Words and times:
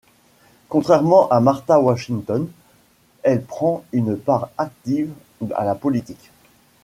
Contrairement 0.67 1.29
à 1.29 1.39
Martha 1.41 1.79
Washington, 1.79 2.47
elle 3.21 3.43
prend 3.43 3.85
une 3.91 4.17
part 4.17 4.49
active 4.57 5.11
à 5.53 5.63
la 5.63 5.75
politique. 5.75 6.31